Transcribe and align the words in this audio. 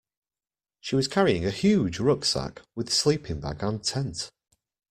She 0.79 0.95
was 0.95 1.07
carrying 1.07 1.45
a 1.45 1.51
huge 1.51 1.99
rucksack, 1.99 2.63
with 2.73 2.91
sleeping 2.91 3.39
bag 3.39 3.61
and 3.61 3.83
tent 3.83 4.31